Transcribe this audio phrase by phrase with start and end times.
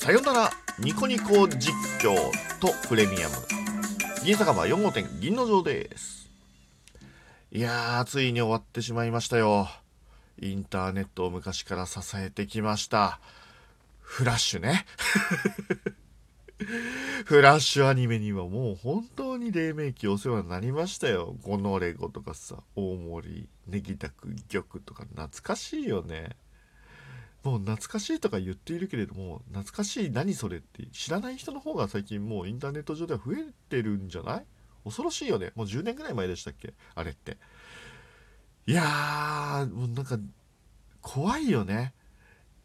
[0.00, 2.14] さよならニコニコ実況
[2.58, 3.34] とプレミアム。
[4.24, 6.30] 銀酒場4号店銀の城です。
[7.52, 9.68] いやーついに終わってしまいましたよ。
[10.40, 13.20] インターネットを昔から支えてきました。
[14.00, 14.86] フラッシュね。
[17.26, 21.36] フラッシュアニメにはもう本当に黎明期お世話になりましたよ。
[21.42, 26.36] ゴノレゴとかさ、大森、ネギタク、玉とか懐かしいよね。
[27.42, 33.36] もう懐かしいとか言っているけれども、懐かしい何それって知らない人の方が最近もうインターネット上では増え
[33.68, 34.46] てるんじゃない？
[34.84, 35.52] 恐ろしいよね。
[35.54, 36.74] もう10年ぐらい前でしたっけ？
[36.94, 37.38] あれって。
[38.66, 40.18] いやー、もうなんか
[41.00, 41.94] 怖いよね。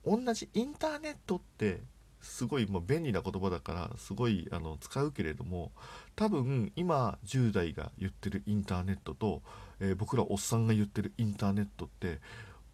[0.05, 1.81] 同じインターネットって
[2.21, 5.71] すごいもう便利な言葉だからすごいあの使うけれども
[6.15, 9.41] 多分今10代が言ってるインターネットと、
[9.79, 12.19] えー、僕らおっさんが言ってるインターネットって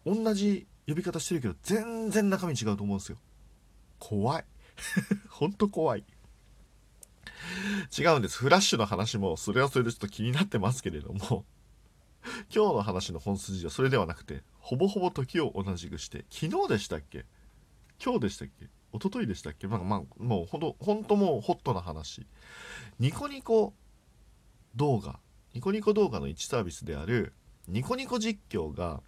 [0.04, 3.18] 同じ呼び方してるけど全然中身違うと思うんですよ。
[3.98, 4.44] 怖い。
[5.28, 6.04] ほんと怖い。
[7.96, 8.38] 違うんです。
[8.38, 11.44] フラッシュの話もそれはそれでちょっと気になってますけれども。
[12.54, 17.26] 今日の話の本筋はそれではなくてほぼほぼ時を同じくして昨日でしたっけ？
[18.02, 18.66] 今日でしたっけ？
[18.92, 19.66] 一昨日でしたっけ？
[19.66, 22.24] まあ、まあ、もうほんとほんともうホットな話。
[23.00, 23.74] ニコニコ
[24.76, 25.18] 動画。
[25.52, 27.32] ニコニコ動画の1サービスである
[27.66, 29.02] ニコニコ実況が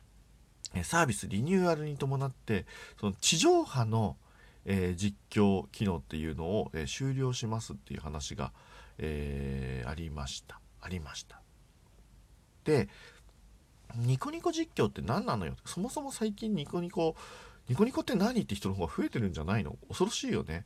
[0.83, 2.67] サービスリニューアルに伴って
[2.99, 4.17] その地上波の、
[4.65, 8.53] えー、実況機能っていうのを、えー、終了しますっていう話が、
[8.99, 10.59] えー、ありました。
[10.81, 11.41] ありました。
[12.65, 12.89] で
[13.97, 15.55] ニコニコ実況って何なのよ？
[15.65, 17.15] そもそも最近ニコニコ
[17.69, 19.77] ニコニコって何って人の方が増えてるんじゃないの？
[19.89, 20.65] 恐ろしいよね。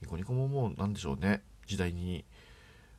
[0.00, 1.42] ニコニコももう何でしょうね。
[1.66, 2.24] 時代に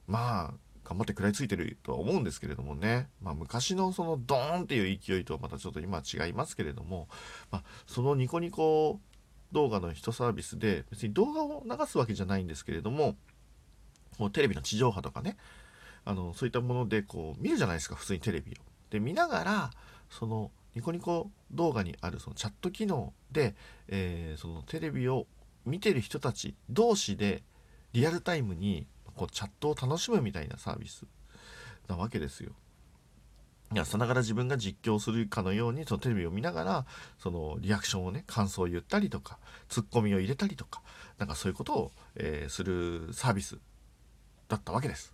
[0.08, 0.54] まあ
[0.90, 7.08] 頑張って食らいついてるとは思うんですけれどもね、まあ、昔のそのドーンっていう勢いとはまたちょっと今は違いますけれども、
[7.52, 9.00] まあ、そのニコニコ
[9.52, 13.16] 動画の一サービスで別に動画を流すわけじゃないんですけれども
[14.18, 15.38] もうテレビの地上波とかね
[16.06, 18.56] あのそういったものでこう見るじゃないですか普通にテレビを。
[18.90, 19.72] で見ながら
[20.10, 23.56] そのニコニコ動画にあるそのチャット機能で、
[23.88, 25.28] えー、そのテレビを
[25.66, 27.44] 見てる人たち同士で
[27.94, 28.88] リアルタイムに
[29.20, 31.06] こうチャットを楽しむみたいなサービス
[31.90, 32.52] なわけですよ。
[33.74, 36.86] いやさながら自分が実況するかのようにそのテレビを見ながら
[37.18, 39.38] そのリアクションをね感想を言ったりとか
[39.68, 40.82] ツッコミを入れたりとか
[41.18, 43.58] なんかそういうことを、えー、するサービス
[44.48, 45.14] だったわけです。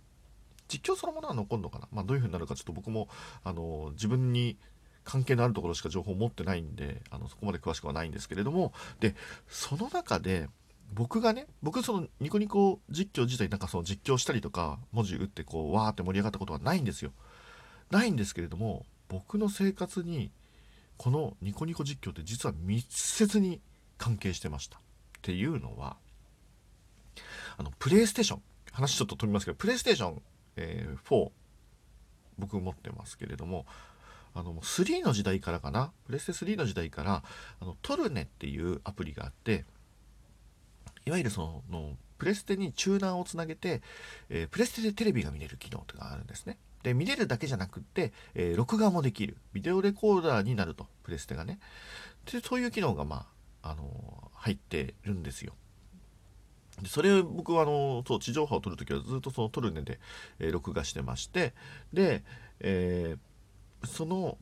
[0.68, 3.08] 実況そのものは残るのかな、まあ、どういう風になるかちょっと僕も
[3.42, 4.56] あの自分に
[5.02, 9.16] 関係のあるところしか情報を持ってないんであのそこまで詳しくはないんですけれどもで
[9.48, 10.48] その中で
[10.92, 17.12] 僕がね僕そのニコニコ実況自体なんかその実況したりとか文字打ってこうわーって盛り上がったことはないんですよ。
[17.90, 20.30] ないんですけれども僕の生活に
[20.96, 23.60] このニコニコ実況って実は密接に
[23.98, 24.78] 関係してました。
[24.78, 24.80] っ
[25.22, 25.96] ていうのは
[27.56, 28.42] あのプレイステーション
[28.72, 30.22] 話ちょっと飛びますけどプレイステーション、
[30.56, 31.30] えー、4
[32.38, 33.66] 僕持ってますけれども
[34.34, 35.92] あの3の時代からかな。
[36.06, 37.22] プレステ3の時代から
[37.60, 39.64] あのトルネっていうアプリがあって
[41.06, 43.80] いわゆるそのプレステにチューナーをつなげて、
[44.28, 46.58] えー、プレステでテレビが見れる機能とかあるんですね。
[46.82, 51.58] で見れるだけじゃなくって、えー、録画もできるビデオレコーダーになるとプレステがね
[52.30, 53.26] でそういう機能がま
[53.62, 55.54] あ、あのー、入ってるんですよ。
[56.82, 59.98] でそれを僕はあのそう地上波を撮るときはずっとそのトルネで、
[60.38, 61.54] え、録画してまして
[61.92, 62.22] で、
[62.60, 63.16] え、
[63.84, 64.36] その、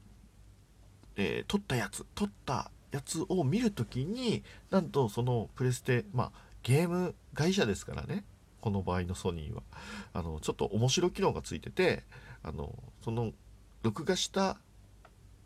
[1.17, 6.33] え、撮ったやつ撮ったやつを見るときになんとそのプレステまあ
[6.65, 8.25] ゲーム会社ですからね。
[8.61, 9.63] この場合のソニーは。
[10.15, 12.03] あのちょっと面白機能がついてて
[12.43, 13.33] あのその
[13.83, 14.57] 録画した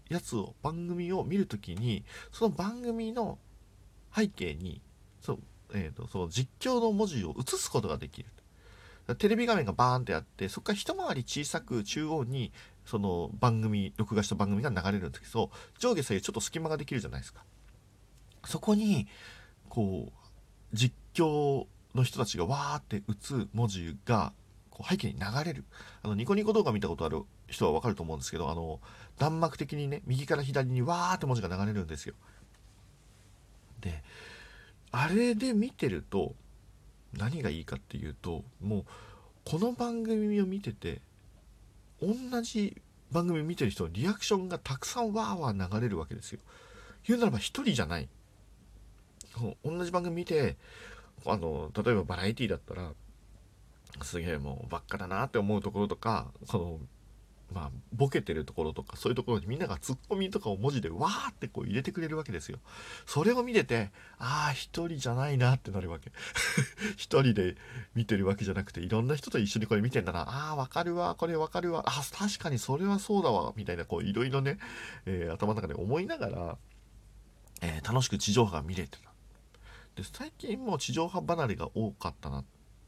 [0.09, 3.39] やつを番組を見るときにその番組の
[4.15, 4.81] 背景に
[5.21, 5.39] その,、
[5.75, 8.31] えーと、その実況の文字を映すことができる。
[9.19, 12.53] テレビ画面がバーンってあってそこから一回り小さく中央に
[12.85, 17.43] その番組録画した番組が流れるんですけど上下左右ちょっと隙間ができるじゃないですか。
[18.45, 19.09] そこに
[19.69, 20.18] こう
[20.73, 24.33] 実況の人たちがわーって打つ文字が
[24.71, 25.65] こう背景に流れる。
[26.03, 28.81] あのニコニコ動画見たことある人はわかると思うんですけどあの
[29.19, 32.15] 弾幕的にね右から左にわーって文字が流れるんですよ。
[33.81, 34.03] で
[34.91, 36.35] あれで見てると
[37.13, 38.85] 何がいいかっていうともう
[39.45, 41.01] この番組を見てて
[42.01, 42.81] 同じ
[43.11, 46.41] 番組見てる人のリアクションがたくさんわーわー流れるわけですよ。
[47.07, 48.09] 言うならば一人じゃない。
[49.65, 50.57] 同じ番組見て
[51.27, 52.93] あの例えばバラエティーだったら
[54.03, 56.79] すげえもうばっかだなって思うところとかその
[57.53, 62.59] まあ、ボケてるところとかそういうところにみんながツッコミとかを文字でわーってこう入れてくれるわけですよ。
[63.07, 66.13] それを見ててああ一人じゃないなってなるわけ。
[66.97, 67.57] 一人で
[67.95, 74.59] 見てるわけじゃなくていろんな人と一緒にこれ見てんだなああわかるわこれわかるわあ確かにそれはそうだわみたいなこういろいろね、
[75.07, 76.59] えー、頭の中で思いながら、
[77.63, 79.08] えー、楽しく地上波が見れてた。
[79.99, 82.45] で最近もう地上波離れが多かったなっ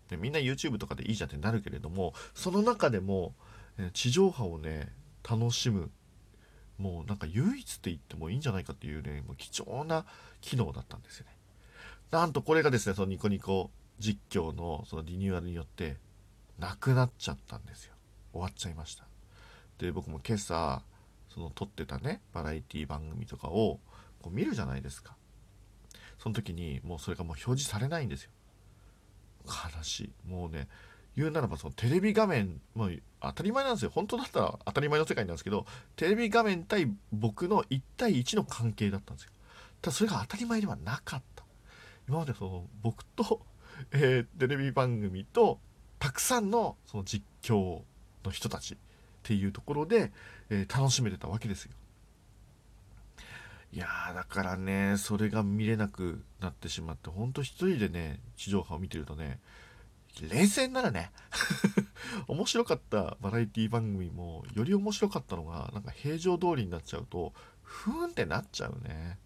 [0.08, 3.34] てみんな YouTube とかでいいじゃんってなるけれどもその中でも
[3.92, 4.92] 地上波をね
[5.28, 5.90] 楽しむ
[6.78, 10.06] もうなんか唯一って言ってもいいんじゃないかっていうねもう貴重な
[10.40, 11.32] 機能だったんですよね。
[12.12, 15.96] なんとこれがですねそのニコニコ実況のそのリニューアルによって
[16.60, 17.94] なくなっちゃったんですよ。
[18.32, 19.04] 終わっちゃいました。
[19.78, 20.82] で僕も今朝
[21.28, 23.80] その撮ってたねバラエティ番組とかを
[24.22, 25.16] こう見るじゃないですか。
[26.22, 28.30] その時にもうそれがもう表示されないんですよ。
[29.46, 30.12] 悲しい。
[30.28, 30.68] もうね
[31.16, 33.90] 言うならばそのテレビ画面もう当たり前なんですよ。
[33.92, 35.64] 本当だったら当たり前の世界なんですけど
[35.96, 39.30] テレビ画面対僕の1対1の関係だったんですよ。
[39.80, 41.44] ただそれが当たり前ではなかった。
[42.06, 43.40] 今までその僕と、
[43.92, 45.58] えー、テレビ番組と
[45.98, 47.82] たくさんのその実況
[48.24, 48.76] の人たちっ
[49.22, 50.12] ていうところで、
[50.50, 51.72] えー、楽しめてたわけですよ。
[53.72, 59.38] いやだからねそれが見れなくなってしまってほんと一人でね地上波を見てるとね
[60.20, 61.12] 冷静ならね。
[62.26, 67.32] 面白かったバラエティ番組もより面白かったのがなんか平常通りになっちゃうと
[67.62, 69.18] ふーんってなっちゃうね。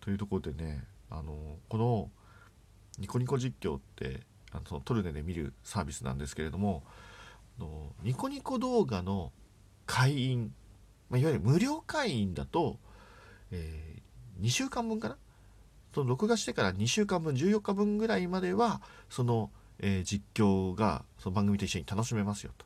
[0.00, 2.10] というところでねあのこの
[2.98, 6.82] ニコニコ実況ってあのそのトルネで見るサービスなんですけれども
[7.58, 9.32] あのニコニコ動画の
[9.86, 10.52] 会員、
[11.08, 12.78] まあ、いわゆる無料会員だと、
[13.52, 15.16] えー、2週間分かな？
[15.94, 19.50] その録画してから2週間分14日分ぐらいまではその
[19.84, 22.64] えー、実況がその番組と一緒に楽しめますよと。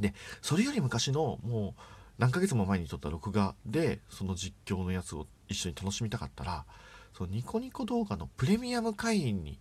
[0.00, 1.80] でそれより昔のもう
[2.18, 6.64] 何ヶ月も前に撮った録画でその実況のやつを一緒に楽しみたかったら
[7.12, 9.58] そのニコニコ動画のプレミアム会員に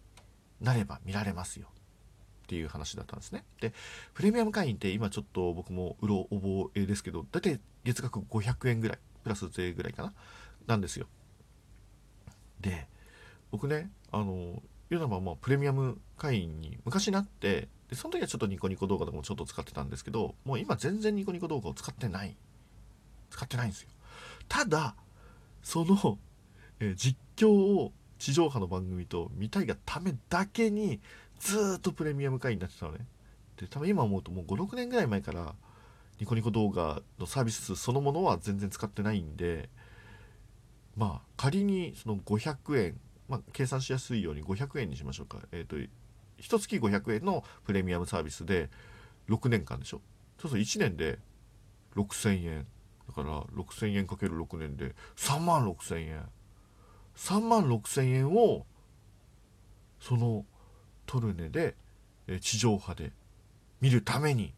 [0.61, 1.67] なれば見られますよ
[2.43, 3.43] っていう話だったんですね。
[3.59, 3.73] で
[4.13, 10.13] プレミアム会員って今ちょっと僕もうろ覚えですけど大体月額500円ぐらいプラス税ぐらいかな？
[10.67, 11.07] なんですよ。
[12.59, 12.87] で
[13.51, 22.35] 僕ねあのいうのはまあプレミアム会員に昔なってでその時はちょっとニコニコ動画とかもちょっと使ってたんですけどもう今全然ニコニコ動画を使ってない。
[23.31, 23.89] 使ってないんですよ。
[24.47, 24.95] ただ
[25.63, 26.17] その、
[26.79, 30.99] えー、実況を地上波の番組と見たいがためだけに
[31.39, 33.07] ずっとプレミアム会員になってたのね。
[33.57, 35.55] で多分今思うともう56年ぐらい前から
[36.21, 39.69] ニコニコ動画のサービスそのものは全然使ってないんで
[40.95, 42.99] まあ仮にその500円
[43.31, 45.39] まあ、計算しやすいように500円にしましょうか。
[45.53, 45.89] えっ、ー、と、1
[46.59, 48.69] 月500円のプレミアムサービスで
[49.29, 50.01] 6年間でしょ。
[50.37, 51.17] そうすると1年で
[51.95, 52.67] 6000円。
[53.07, 56.25] だから6000円かける6年で3万6000円。
[57.15, 58.65] 3万6000円を
[60.01, 60.45] その
[61.05, 61.75] トルネで
[62.41, 63.13] 地上波で
[63.79, 64.53] 見るために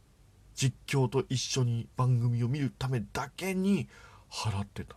[0.55, 3.87] 実況と一緒に番組を見るためだけに
[4.29, 4.95] 払ってた。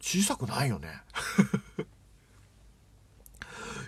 [0.00, 0.88] 小さくないよね。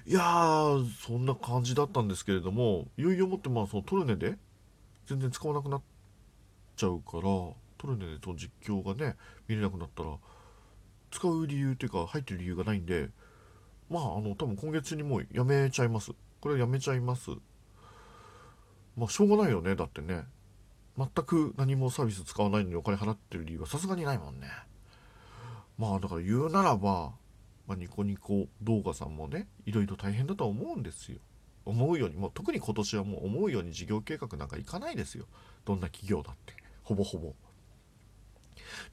[0.04, 4.36] いやそんな感じだったんですけれどもいよいよもってまあそのトルネで
[5.06, 5.82] 全然使わなくなっ
[6.76, 7.54] ちゃうからト
[7.84, 9.16] ルネでその実況がね
[9.46, 10.16] 見れなくなったら
[11.12, 13.10] 使う理由っていうか入ってる理由がないんで
[13.88, 16.12] まああの多分今月にもうやめちゃいます。
[16.40, 17.30] これやめちゃいます。
[18.96, 20.24] まあしょうがないよねだってね。
[20.96, 24.48] 全く何もサービス使わないのにお金払ってる理由はさすがにないもんね。
[25.78, 27.12] まあだから言うならば、
[27.66, 31.18] まあ、ニコニコ動画さんもねいろいろ大変だと思うんですよ。
[31.64, 35.26] 思うようにもう特に今年はもう思うように事業計画なんかいかないですよ。
[35.64, 36.54] どんな企業だって。
[36.82, 37.34] ほぼほぼ。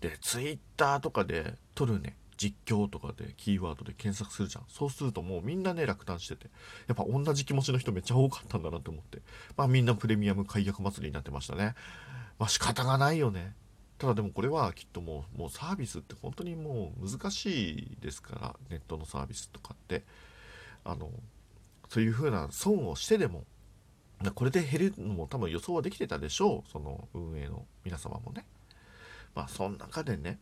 [0.02, 2.16] でツイッターとかで撮るね。
[2.40, 4.64] 実況とかでキーワードで検索するじゃん。
[4.70, 6.50] そうするともうみんなね落胆してて。
[6.88, 9.20] やっぱ同じ気持ちの人めっちゃ多かったんだなと思って。
[9.58, 11.76] まあみんなプレミアム解約祭りになってましたね。
[12.40, 13.54] まあ仕方がないよね。
[13.98, 18.56] ただでもこれはきっともうもうサービスって本当にもう難しいですから。
[18.70, 20.04] ネットのサービスとかって。
[20.86, 21.12] あの
[21.90, 23.44] そういうふうな損をしてでも。
[24.36, 26.72] これで減るのも多分予想はできてたでしょう。
[26.72, 28.46] その運営の皆様もね。
[29.34, 30.40] まあその中でね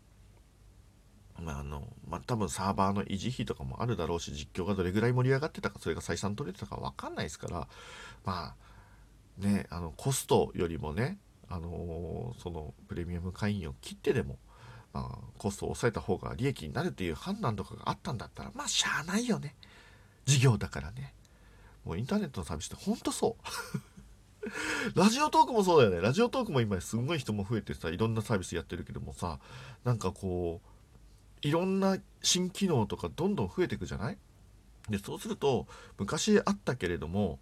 [1.41, 7.67] まあのまあ多分サーバーの維持費とかもあるだろうし実況がどれぐらい盛り上がってたかそれが採算取れてたか分かんないですから
[8.25, 11.17] まあねあのコストよりもね
[11.49, 14.37] あのそのプレミアム会員を切ってでも、
[14.93, 19.55] まあ、コストを抑えた方が利益になるという判断とかがあったんだったらまあしゃあないよね。
[20.25, 21.13] 事業だからね。
[21.85, 24.49] もうインターネットのサービスってほんとそう。
[24.95, 26.01] ラジオトークもそうだよね。
[26.01, 29.39] ラジオトークも今すんごい人も増えてさいろんなサービスやってるけどもさ
[29.85, 30.76] なんかこう
[31.41, 34.17] いろんな新機能とかどんどん増えていくじゃない？
[34.89, 35.67] でそうすると
[35.97, 37.39] 昔あったけれども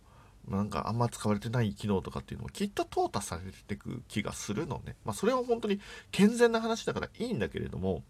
[0.48, 4.96] なんかあんま使われてない機能とかっていうのもきっと淘汰されてく気がするのね。
[5.06, 5.80] まあそれは本当に
[6.12, 8.04] 健全な話だからいいんだけれども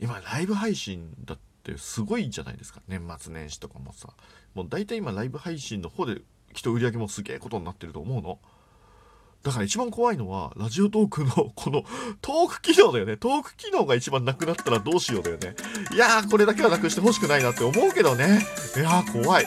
[0.00, 4.08] 今ライブ配信だってすごいじゃないですか年末年始とかもさ
[4.54, 6.20] もう大体今ライブ配信の方で
[6.52, 8.38] きっと売り上げもすげえことになってると思うの。
[9.44, 11.84] だから一番怖いのは、ラジオトークのこの
[12.22, 13.18] トーク機能だよね。
[13.18, 15.54] トーク機能が一番なくなったらどうしようだよね。
[15.92, 18.44] いやー、これだけはなくしてほしくないなって思うけどね。
[18.74, 19.46] いやー、怖い。